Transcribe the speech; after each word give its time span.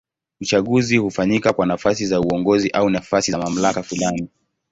Uchaguzi 0.41 0.97
hufanyika 0.97 1.53
kwa 1.53 1.65
nafasi 1.65 2.05
za 2.05 2.19
uongozi 2.21 2.69
au 2.69 2.89
nafasi 2.89 3.31
za 3.31 3.37
mamlaka 3.37 3.83
fulani. 3.83 4.27